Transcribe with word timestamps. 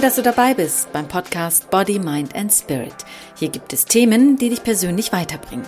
Toll, 0.00 0.06
dass 0.06 0.16
du 0.16 0.22
dabei 0.22 0.54
bist 0.54 0.90
beim 0.94 1.06
Podcast 1.06 1.68
Body, 1.68 1.98
Mind 1.98 2.34
and 2.34 2.50
Spirit. 2.50 2.94
Hier 3.36 3.50
gibt 3.50 3.74
es 3.74 3.84
Themen, 3.84 4.38
die 4.38 4.48
dich 4.48 4.62
persönlich 4.62 5.12
weiterbringen. 5.12 5.66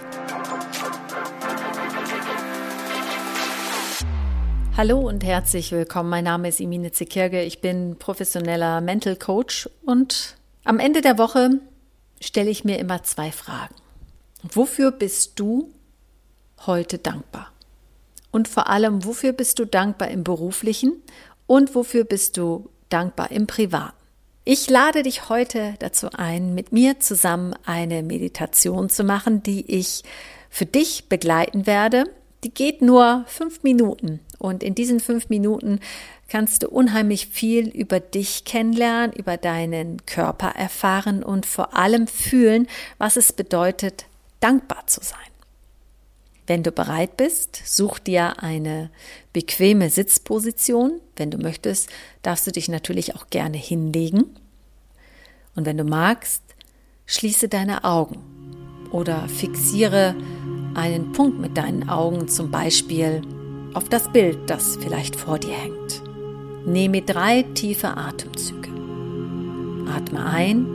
Hallo 4.74 5.00
und 5.00 5.22
herzlich 5.22 5.70
willkommen. 5.70 6.08
Mein 6.08 6.24
Name 6.24 6.48
ist 6.48 6.60
Imine 6.60 6.92
Zekirge. 6.92 7.42
Ich 7.42 7.60
bin 7.60 7.96
professioneller 7.98 8.80
Mental 8.80 9.16
Coach 9.16 9.68
und 9.84 10.38
am 10.64 10.78
Ende 10.78 11.02
der 11.02 11.18
Woche 11.18 11.60
stelle 12.18 12.48
ich 12.48 12.64
mir 12.64 12.78
immer 12.78 13.02
zwei 13.02 13.32
Fragen. 13.32 13.74
Wofür 14.42 14.92
bist 14.92 15.38
du 15.40 15.68
heute 16.64 16.96
dankbar? 16.96 17.52
Und 18.30 18.48
vor 18.48 18.70
allem, 18.70 19.04
wofür 19.04 19.34
bist 19.34 19.58
du 19.58 19.66
dankbar 19.66 20.08
im 20.08 20.24
beruflichen 20.24 21.02
und 21.46 21.74
wofür 21.74 22.04
bist 22.04 22.38
du 22.38 22.70
dankbar 22.88 23.30
im 23.30 23.46
privaten? 23.46 24.01
Ich 24.44 24.68
lade 24.68 25.04
dich 25.04 25.28
heute 25.28 25.76
dazu 25.78 26.08
ein, 26.14 26.52
mit 26.52 26.72
mir 26.72 26.98
zusammen 26.98 27.54
eine 27.64 28.02
Meditation 28.02 28.88
zu 28.88 29.04
machen, 29.04 29.44
die 29.44 29.70
ich 29.70 30.02
für 30.50 30.66
dich 30.66 31.08
begleiten 31.08 31.64
werde. 31.68 32.10
Die 32.42 32.52
geht 32.52 32.82
nur 32.82 33.24
fünf 33.28 33.62
Minuten 33.62 34.18
und 34.40 34.64
in 34.64 34.74
diesen 34.74 34.98
fünf 34.98 35.28
Minuten 35.28 35.78
kannst 36.28 36.64
du 36.64 36.68
unheimlich 36.68 37.28
viel 37.28 37.68
über 37.68 38.00
dich 38.00 38.44
kennenlernen, 38.44 39.12
über 39.12 39.36
deinen 39.36 40.04
Körper 40.06 40.48
erfahren 40.48 41.22
und 41.22 41.46
vor 41.46 41.76
allem 41.76 42.08
fühlen, 42.08 42.66
was 42.98 43.14
es 43.14 43.32
bedeutet, 43.32 44.06
dankbar 44.40 44.88
zu 44.88 45.04
sein. 45.04 45.20
Wenn 46.46 46.64
du 46.64 46.72
bereit 46.72 47.16
bist, 47.16 47.62
such 47.64 48.00
dir 48.00 48.42
eine 48.42 48.90
bequeme 49.32 49.88
Sitzposition. 49.90 51.00
Wenn 51.16 51.30
du 51.30 51.38
möchtest, 51.38 51.88
darfst 52.22 52.46
du 52.46 52.50
dich 52.50 52.68
natürlich 52.68 53.14
auch 53.14 53.28
gerne 53.30 53.56
hinlegen. 53.56 54.36
Und 55.54 55.66
wenn 55.66 55.76
du 55.76 55.84
magst, 55.84 56.42
schließe 57.06 57.48
deine 57.48 57.84
Augen 57.84 58.18
oder 58.90 59.28
fixiere 59.28 60.14
einen 60.74 61.12
Punkt 61.12 61.38
mit 61.38 61.56
deinen 61.56 61.88
Augen, 61.88 62.28
zum 62.28 62.50
Beispiel 62.50 63.22
auf 63.74 63.88
das 63.88 64.10
Bild, 64.12 64.38
das 64.48 64.76
vielleicht 64.76 65.16
vor 65.16 65.38
dir 65.38 65.54
hängt. 65.54 66.02
Nehme 66.64 67.02
drei 67.02 67.42
tiefe 67.42 67.96
Atemzüge. 67.96 68.70
Atme 69.94 70.24
ein 70.24 70.66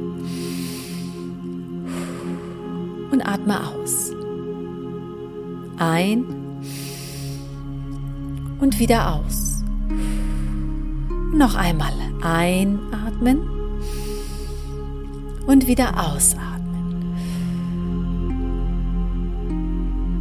und 3.12 3.22
atme 3.22 3.68
aus 3.68 4.12
ein 5.78 6.26
und 8.60 8.80
wieder 8.80 9.16
aus. 9.16 9.64
Noch 11.34 11.56
einmal 11.56 11.94
einatmen 12.22 13.57
und 15.48 15.66
wieder 15.66 15.94
ausatmen. 15.98 17.16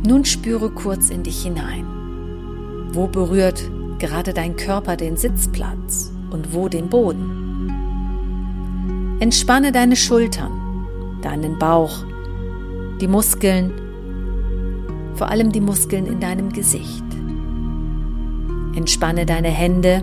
Nun 0.06 0.24
spüre 0.24 0.70
kurz 0.70 1.10
in 1.10 1.22
dich 1.22 1.42
hinein. 1.42 1.84
Wo 2.92 3.06
berührt 3.08 3.70
gerade 3.98 4.32
dein 4.32 4.56
Körper 4.56 4.96
den 4.96 5.18
Sitzplatz 5.18 6.10
und 6.30 6.54
wo 6.54 6.68
den 6.68 6.88
Boden? 6.88 7.42
Entspanne 9.20 9.72
deine 9.72 9.96
Schultern, 9.96 10.86
deinen 11.22 11.58
Bauch, 11.58 12.04
die 13.00 13.08
Muskeln 13.08 13.72
vor 15.16 15.30
allem 15.30 15.50
die 15.50 15.62
Muskeln 15.62 16.06
in 16.06 16.20
deinem 16.20 16.52
Gesicht. 16.52 17.04
Entspanne 18.74 19.24
deine 19.24 19.48
Hände 19.48 20.02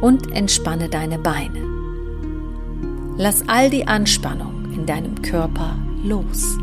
und 0.00 0.30
entspanne 0.30 0.88
deine 0.88 1.18
Beine. 1.18 1.79
Lass 3.22 3.46
all 3.48 3.68
die 3.68 3.86
Anspannung 3.86 4.72
in 4.72 4.86
deinem 4.86 5.20
Körper 5.20 5.76
los. 6.02 6.56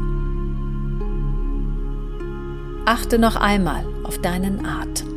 Achte 2.84 3.20
noch 3.20 3.36
einmal 3.36 3.86
auf 4.04 4.18
deinen 4.18 4.66
Atem. 4.66 5.08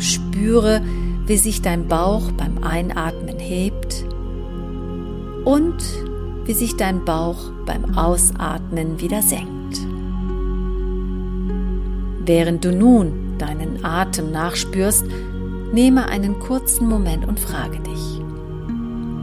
Spüre, 0.00 0.82
wie 1.24 1.36
sich 1.36 1.62
dein 1.62 1.86
Bauch 1.86 2.32
beim 2.32 2.64
Einatmen 2.64 3.38
hebt 3.38 4.04
und 5.44 5.80
wie 6.44 6.54
sich 6.54 6.76
dein 6.76 7.04
Bauch 7.04 7.52
beim 7.64 7.96
Ausatmen 7.96 9.00
wieder 9.00 9.22
senkt. 9.22 9.78
Während 12.24 12.64
du 12.64 12.76
nun 12.76 13.38
deinen 13.38 13.84
Atem 13.84 14.32
nachspürst, 14.32 15.06
nehme 15.72 16.08
einen 16.08 16.40
kurzen 16.40 16.88
Moment 16.88 17.24
und 17.28 17.38
frage 17.38 17.78
dich, 17.78 18.25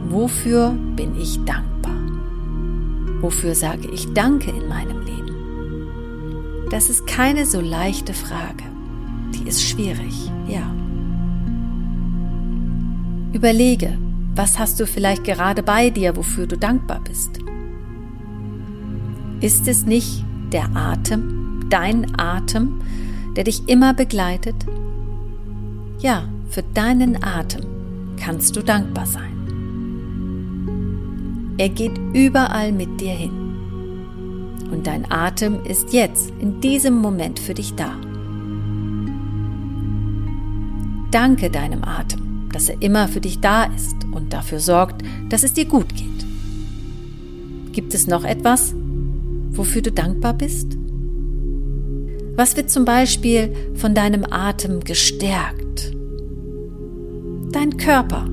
wofür 0.08 0.70
bin 0.96 1.18
ich 1.20 1.38
dankbar? 1.44 1.96
Wofür 3.20 3.54
sage 3.54 3.88
ich 3.92 4.12
Danke 4.12 4.50
in 4.50 4.68
meinem 4.68 5.00
Leben? 5.00 6.68
Das 6.70 6.90
ist 6.90 7.06
keine 7.06 7.46
so 7.46 7.60
leichte 7.60 8.14
Frage. 8.14 8.64
Die 9.34 9.48
ist 9.48 9.62
schwierig, 9.62 10.30
ja. 10.48 10.62
Überlege, 13.32 13.98
was 14.34 14.58
hast 14.58 14.80
du 14.80 14.86
vielleicht 14.86 15.24
gerade 15.24 15.62
bei 15.62 15.90
dir, 15.90 16.16
wofür 16.16 16.46
du 16.46 16.56
dankbar 16.56 17.00
bist? 17.04 17.38
Ist 19.40 19.68
es 19.68 19.86
nicht 19.86 20.24
der 20.52 20.74
Atem, 20.74 21.66
dein 21.68 22.18
Atem, 22.18 22.80
der 23.36 23.44
dich 23.44 23.68
immer 23.68 23.94
begleitet? 23.94 24.56
Ja, 26.00 26.28
für 26.48 26.62
deinen 26.62 27.22
Atem 27.22 27.64
kannst 28.16 28.56
du 28.56 28.62
dankbar 28.62 29.06
sein. 29.06 29.33
Er 31.58 31.68
geht 31.68 31.98
überall 32.12 32.72
mit 32.72 33.00
dir 33.00 33.12
hin. 33.12 33.32
Und 34.70 34.86
dein 34.86 35.10
Atem 35.10 35.64
ist 35.64 35.92
jetzt, 35.92 36.32
in 36.40 36.60
diesem 36.60 36.94
Moment 36.94 37.38
für 37.38 37.54
dich 37.54 37.74
da. 37.74 37.96
Danke 41.10 41.50
deinem 41.50 41.84
Atem 41.84 42.24
dass 42.54 42.68
er 42.68 42.80
immer 42.80 43.08
für 43.08 43.20
dich 43.20 43.40
da 43.40 43.64
ist 43.64 43.96
und 44.12 44.32
dafür 44.32 44.60
sorgt, 44.60 45.02
dass 45.28 45.42
es 45.42 45.52
dir 45.52 45.64
gut 45.64 45.88
geht. 45.94 46.06
Gibt 47.72 47.94
es 47.94 48.06
noch 48.06 48.24
etwas, 48.24 48.74
wofür 49.50 49.82
du 49.82 49.90
dankbar 49.90 50.34
bist? 50.34 50.78
Was 52.36 52.56
wird 52.56 52.70
zum 52.70 52.84
Beispiel 52.84 53.52
von 53.74 53.94
deinem 53.94 54.24
Atem 54.30 54.80
gestärkt? 54.80 55.92
Dein 57.50 57.76
Körper, 57.76 58.28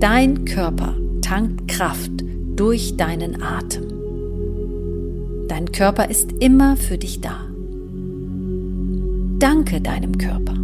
dein 0.00 0.44
Körper 0.44 0.96
tankt 1.20 1.68
Kraft 1.68 2.24
durch 2.56 2.96
deinen 2.96 3.42
Atem. 3.42 3.84
Dein 5.48 5.72
Körper 5.72 6.08
ist 6.10 6.32
immer 6.40 6.76
für 6.76 6.98
dich 6.98 7.20
da. 7.20 7.46
Danke 9.38 9.80
deinem 9.80 10.18
Körper, 10.18 10.54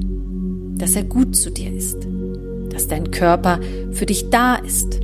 dass 0.76 0.94
er 0.94 1.04
gut 1.04 1.34
zu 1.34 1.50
dir 1.50 1.72
ist 1.72 2.06
dass 2.78 2.86
dein 2.86 3.10
Körper 3.10 3.58
für 3.90 4.06
dich 4.06 4.30
da 4.30 4.54
ist. 4.54 5.00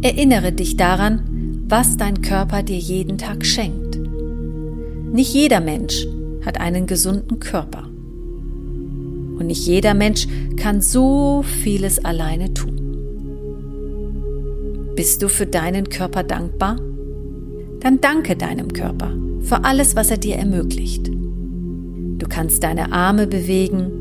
Erinnere 0.00 0.52
dich 0.52 0.76
daran, 0.76 1.64
was 1.68 1.96
dein 1.96 2.22
Körper 2.22 2.62
dir 2.62 2.78
jeden 2.78 3.18
Tag 3.18 3.44
schenkt. 3.44 3.98
Nicht 5.12 5.34
jeder 5.34 5.58
Mensch 5.60 6.06
hat 6.44 6.60
einen 6.60 6.86
gesunden 6.86 7.40
Körper. 7.40 7.88
Und 7.88 9.48
nicht 9.48 9.66
jeder 9.66 9.94
Mensch 9.94 10.28
kann 10.56 10.80
so 10.80 11.42
vieles 11.42 12.04
alleine 12.04 12.54
tun. 12.54 12.85
Bist 14.96 15.20
du 15.20 15.28
für 15.28 15.44
deinen 15.44 15.90
Körper 15.90 16.22
dankbar? 16.22 16.80
Dann 17.80 18.00
danke 18.00 18.34
deinem 18.34 18.72
Körper 18.72 19.12
für 19.42 19.62
alles, 19.62 19.94
was 19.94 20.10
er 20.10 20.16
dir 20.16 20.36
ermöglicht. 20.36 21.08
Du 21.08 22.26
kannst 22.26 22.64
deine 22.64 22.92
Arme 22.92 23.26
bewegen, 23.26 23.92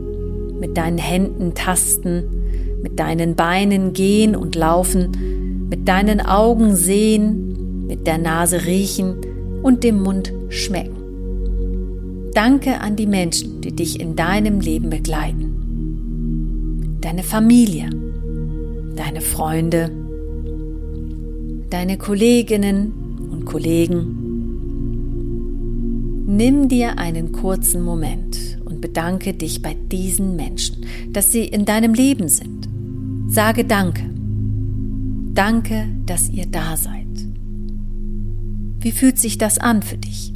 mit 0.57 0.77
deinen 0.77 0.97
Händen 0.97 1.53
tasten, 1.53 2.23
mit 2.81 2.97
deinen 2.97 3.35
Beinen 3.35 3.91
gehen 3.91 4.37
und 4.37 4.55
laufen, 4.55 5.67
mit 5.69 5.85
deinen 5.85 6.21
Augen 6.21 6.77
sehen, 6.77 7.87
mit 7.87 8.07
der 8.07 8.17
Nase 8.17 8.65
riechen 8.65 9.17
und 9.63 9.83
dem 9.83 10.01
Mund 10.01 10.31
schmecken. 10.47 12.31
Danke 12.33 12.79
an 12.79 12.95
die 12.95 13.07
Menschen, 13.07 13.59
die 13.59 13.75
dich 13.75 13.99
in 13.99 14.15
deinem 14.15 14.61
Leben 14.61 14.89
begleiten. 14.89 16.99
Deine 17.01 17.23
Familie, 17.23 17.89
deine 18.95 19.19
Freunde, 19.19 20.04
deine 21.69 21.97
Kolleginnen 21.97 23.29
und 23.31 23.45
Kollegen. 23.45 24.21
Nimm 26.27 26.67
dir 26.67 26.97
einen 26.97 27.31
kurzen 27.31 27.81
Moment 27.83 28.35
bedanke 28.85 29.33
dich 29.33 29.63
bei 29.63 29.73
diesen 29.73 30.35
Menschen, 30.35 30.85
dass 31.09 31.31
sie 31.31 31.43
in 31.45 31.65
deinem 31.65 31.95
Leben 31.95 32.29
sind. 32.29 32.69
Sage 33.27 33.65
Danke. 33.65 34.03
Danke, 35.33 35.87
dass 36.05 36.29
ihr 36.29 36.45
da 36.45 36.77
seid. 36.77 37.07
Wie 38.79 38.91
fühlt 38.91 39.17
sich 39.17 39.39
das 39.39 39.57
an 39.57 39.81
für 39.81 39.97
dich? 39.97 40.33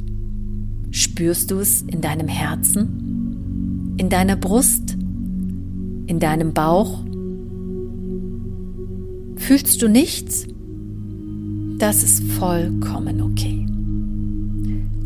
Spürst 0.90 1.52
du 1.52 1.60
es 1.60 1.82
in 1.82 2.00
deinem 2.00 2.26
Herzen, 2.26 3.94
in 3.98 4.08
deiner 4.08 4.34
Brust, 4.34 4.96
in 6.06 6.18
deinem 6.18 6.52
Bauch? 6.52 7.04
Fühlst 9.36 9.80
du 9.80 9.88
nichts? 9.88 10.48
Das 11.80 12.02
ist 12.02 12.22
vollkommen 12.32 13.22
okay. 13.22 13.66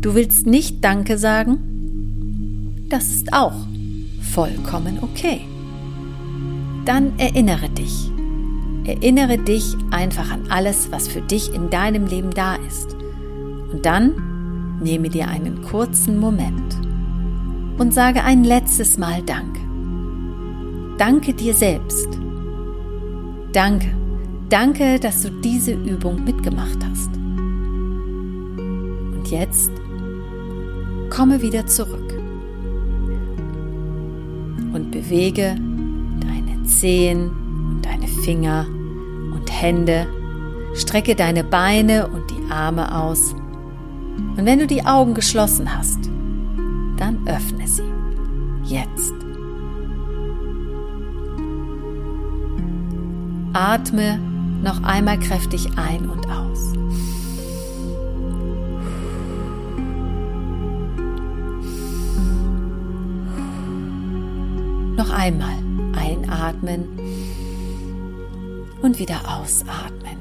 Du 0.01 0.13
willst 0.13 0.45
nicht 0.45 0.83
Danke 0.83 1.17
sagen? 1.17 2.85
Das 2.89 3.13
ist 3.13 3.31
auch 3.31 3.55
vollkommen 4.33 4.99
okay. 5.01 5.39
Dann 6.83 7.17
erinnere 7.17 7.69
dich. 7.69 8.11
Erinnere 8.83 9.37
dich 9.37 9.73
einfach 9.89 10.29
an 10.29 10.47
alles, 10.49 10.91
was 10.91 11.07
für 11.07 11.21
dich 11.21 11.53
in 11.53 11.69
deinem 11.69 12.07
Leben 12.07 12.31
da 12.31 12.55
ist. 12.55 12.93
Und 13.71 13.85
dann 13.85 14.77
nehme 14.81 15.09
dir 15.09 15.29
einen 15.29 15.61
kurzen 15.61 16.19
Moment 16.19 16.75
und 17.77 17.93
sage 17.93 18.21
ein 18.21 18.43
letztes 18.43 18.97
Mal 18.97 19.23
Danke. 19.23 19.61
Danke 20.97 21.33
dir 21.33 21.53
selbst. 21.53 22.09
Danke. 23.53 23.95
Danke, 24.49 24.99
dass 24.99 25.23
du 25.23 25.31
diese 25.31 25.73
Übung 25.73 26.23
mitgemacht 26.23 26.77
hast. 26.87 27.09
Und 28.57 29.23
jetzt 29.29 29.71
komme 31.09 31.41
wieder 31.41 31.65
zurück 31.65 32.13
und 34.73 34.91
bewege 34.91 35.55
deine 36.19 36.63
Zehen 36.63 37.31
und 37.69 37.85
deine 37.85 38.07
Finger 38.07 38.67
und 39.33 39.49
Hände, 39.51 40.05
strecke 40.75 41.15
deine 41.15 41.43
Beine 41.43 42.07
und 42.07 42.29
die 42.29 42.51
Arme 42.51 42.95
aus. 42.95 43.33
Und 43.33 44.45
wenn 44.45 44.59
du 44.59 44.67
die 44.67 44.85
Augen 44.85 45.15
geschlossen 45.15 45.75
hast, 45.75 46.09
dann 46.97 47.27
öffne 47.27 47.67
sie. 47.67 47.83
Jetzt. 48.63 49.13
Atme 53.53 54.19
noch 54.65 54.81
einmal 54.81 55.19
kräftig 55.19 55.77
ein 55.77 56.09
und 56.09 56.27
aus. 56.27 56.73
Noch 64.97 65.11
einmal 65.11 65.55
einatmen 65.95 66.99
und 68.81 68.97
wieder 68.97 69.19
ausatmen. 69.37 70.17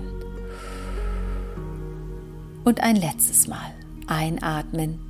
Und 2.64 2.81
ein 2.81 2.97
letztes 2.97 3.49
Mal 3.49 3.73
einatmen 4.08 5.00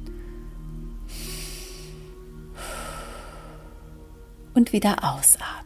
und 4.54 4.72
wieder 4.72 5.02
ausatmen. 5.02 5.64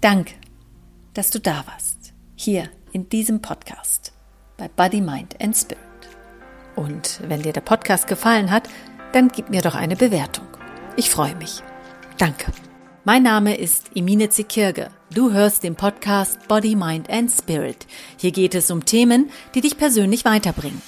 Danke, 0.00 0.34
dass 1.14 1.30
du 1.30 1.38
da 1.38 1.64
warst, 1.66 2.14
hier 2.34 2.68
in 2.92 3.08
diesem 3.08 3.42
Podcast 3.42 4.12
bei 4.56 4.68
Body, 4.68 5.00
Mind 5.00 5.40
and 5.40 5.56
Spirit. 5.56 5.78
Und 6.76 7.20
wenn 7.28 7.42
dir 7.42 7.52
der 7.52 7.60
Podcast 7.60 8.06
gefallen 8.06 8.50
hat, 8.50 8.68
dann 9.12 9.28
gib 9.28 9.50
mir 9.50 9.60
doch 9.60 9.74
eine 9.74 9.96
Bewertung. 9.96 10.46
Ich 10.96 11.10
freue 11.10 11.34
mich. 11.36 11.62
Danke. 12.18 12.52
Mein 13.04 13.24
Name 13.24 13.56
ist 13.56 13.90
Emine 13.94 14.28
Zekirge. 14.30 14.90
Du 15.12 15.32
hörst 15.32 15.64
den 15.64 15.74
Podcast 15.74 16.46
Body, 16.48 16.76
Mind 16.76 17.10
and 17.10 17.30
Spirit. 17.30 17.86
Hier 18.16 18.30
geht 18.30 18.54
es 18.54 18.70
um 18.70 18.84
Themen, 18.84 19.30
die 19.54 19.60
dich 19.60 19.76
persönlich 19.76 20.24
weiterbringen. 20.24 20.80